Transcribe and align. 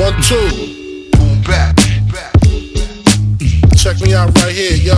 One, 0.00 0.14
two. 0.22 1.10
Boom, 1.12 1.42
back. 1.42 1.76
Check 3.76 4.00
me 4.00 4.14
out 4.14 4.34
right 4.38 4.50
here, 4.50 4.76
yo. 4.76 4.94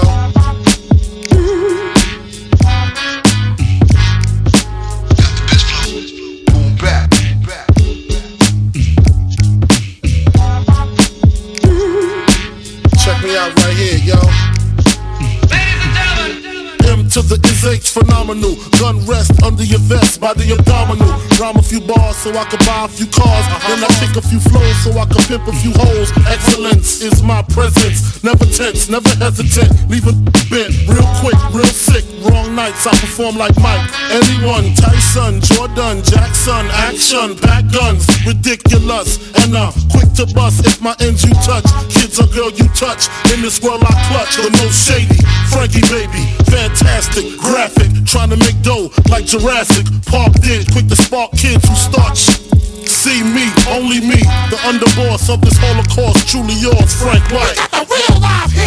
Check 12.96 13.24
me 13.24 13.36
out 13.36 13.56
right 13.56 13.74
here, 13.74 13.98
yo 14.04 14.51
to 17.12 17.20
the 17.20 17.36
is 17.44 17.60
H 17.66 17.90
phenomenal. 17.92 18.56
Gun 18.80 18.96
rest 19.04 19.36
under 19.44 19.64
your 19.64 19.80
vest 19.84 20.18
by 20.18 20.32
the 20.32 20.48
abdominal. 20.56 21.12
Rhyme 21.36 21.60
a 21.60 21.62
few 21.62 21.80
bars 21.84 22.16
so 22.16 22.32
I 22.32 22.44
can 22.48 22.60
buy 22.64 22.86
a 22.86 22.88
few 22.88 23.04
cars. 23.04 23.44
Then 23.68 23.84
I 23.84 23.90
kick 24.00 24.16
a 24.16 24.24
few 24.24 24.40
flows 24.40 24.76
so 24.80 24.96
I 24.96 25.04
can 25.04 25.20
pimp 25.28 25.44
a 25.44 25.52
few 25.60 25.76
holes. 25.76 26.08
Excellence 26.24 27.02
is 27.04 27.22
my 27.22 27.42
presence. 27.52 28.24
Never 28.24 28.48
tense, 28.48 28.88
never 28.88 29.12
hesitant. 29.20 29.68
Leave 29.92 30.08
a 30.08 30.16
bent 30.48 30.72
real 30.88 31.04
quick, 31.20 31.36
real 31.52 31.68
nights, 32.62 32.86
I 32.86 32.94
perform 32.94 33.36
like 33.36 33.56
Mike. 33.58 33.82
Anyone, 34.14 34.70
Tyson, 34.78 35.40
Jordan, 35.40 35.98
Jackson, 36.06 36.64
action, 36.86 37.34
back 37.42 37.66
guns, 37.72 38.06
ridiculous. 38.24 39.18
And 39.42 39.56
I'm 39.56 39.74
quick 39.90 40.12
to 40.22 40.26
bust 40.30 40.62
if 40.64 40.80
my 40.80 40.94
ends 41.00 41.24
you 41.24 41.34
touch. 41.42 41.66
Kids 41.90 42.20
or 42.22 42.28
girl 42.30 42.50
you 42.54 42.68
touch. 42.78 43.10
In 43.34 43.42
this 43.42 43.58
world 43.62 43.82
I 43.82 43.94
clutch, 44.06 44.38
the 44.38 44.50
most 44.62 44.78
shady. 44.86 45.18
Frankie 45.50 45.82
baby, 45.90 46.22
fantastic, 46.46 47.26
graphic. 47.38 47.90
Trying 48.06 48.30
to 48.30 48.38
make 48.38 48.58
dough 48.62 48.94
like 49.10 49.26
Jurassic. 49.26 49.86
Park 50.06 50.32
did, 50.38 50.70
quick 50.70 50.86
to 50.86 50.96
spark 50.96 51.32
kids 51.32 51.66
who 51.66 51.74
start. 51.74 52.16
See 52.86 53.24
me, 53.24 53.50
only 53.74 53.98
me, 53.98 54.22
the 54.54 54.58
underboss 54.70 55.26
of 55.32 55.40
this 55.40 55.58
holocaust, 55.58 56.28
truly 56.28 56.54
yours, 56.62 56.94
Frank 56.94 57.26
White. 57.34 57.58
A 57.74 57.82
real 57.90 58.20
live 58.22 58.61